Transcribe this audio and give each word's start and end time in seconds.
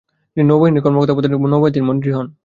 তিনি 0.37 0.45
নৌবাহিনীর 0.47 0.83
কর্মকর্তা 0.83 1.15
পদে 1.15 1.27
নৌবাহিনীর 1.45 1.87
মন্ত্রী 1.89 2.11
হন। 2.11 2.27